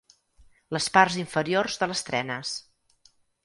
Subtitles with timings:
[0.75, 2.59] Les parts inferiors de les trenes.